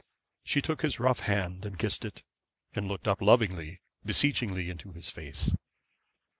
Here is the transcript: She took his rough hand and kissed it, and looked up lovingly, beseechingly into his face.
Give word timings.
She 0.43 0.63
took 0.63 0.81
his 0.81 0.99
rough 0.99 1.19
hand 1.19 1.63
and 1.63 1.77
kissed 1.77 2.03
it, 2.05 2.23
and 2.73 2.87
looked 2.87 3.07
up 3.07 3.21
lovingly, 3.21 3.81
beseechingly 4.03 4.67
into 4.71 4.93
his 4.93 5.11
face. 5.11 5.51